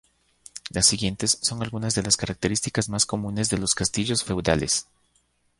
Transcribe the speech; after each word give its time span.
Las 0.71 0.87
siguientes 0.87 1.37
son 1.43 1.61
algunas 1.61 1.93
de 1.93 2.01
las 2.01 2.17
características 2.17 2.89
más 2.89 3.05
comunes 3.05 3.51
de 3.51 3.59
los 3.59 3.75
castillos 3.75 4.23
feudales. 4.23 4.87